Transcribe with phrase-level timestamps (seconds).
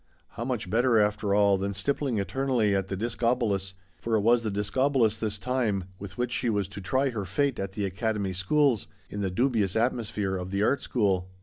[0.29, 4.41] How much better, after all, than stippling eternally at the Dis cobolus— for it was
[4.41, 8.33] the Discobolus this time, with which she was to try her fate at the Academy
[8.33, 11.29] schools— in the dubious atmos phere of the Art School.